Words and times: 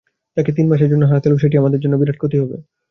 তাকে 0.37 0.51
তিন 0.57 0.65
মাসের 0.71 0.91
জন্য 0.91 1.03
হারাতে 1.05 1.27
হলেও 1.27 1.43
সেটি 1.43 1.55
আমাদের 1.57 1.81
জন্য 1.83 1.95
বিরাট 1.97 2.17
ক্ষতি 2.19 2.37
হবে। 2.41 2.55